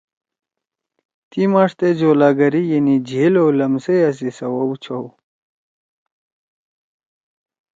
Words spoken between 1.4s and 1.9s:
ماݜ تے